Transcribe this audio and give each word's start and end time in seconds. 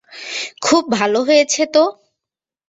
খুব 0.61 0.83
ভালো 0.91 1.19
হয়েছে 1.23 1.61
তো। 1.73 1.83